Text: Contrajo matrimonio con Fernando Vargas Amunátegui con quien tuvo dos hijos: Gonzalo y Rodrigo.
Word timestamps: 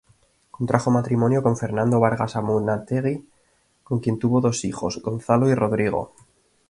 Contrajo 0.49 0.89
matrimonio 0.95 1.43
con 1.43 1.55
Fernando 1.57 1.99
Vargas 1.99 2.35
Amunátegui 2.35 3.23
con 3.83 3.99
quien 3.99 4.17
tuvo 4.17 4.41
dos 4.41 4.65
hijos: 4.65 4.99
Gonzalo 5.03 5.47
y 5.47 5.53
Rodrigo. 5.53 6.15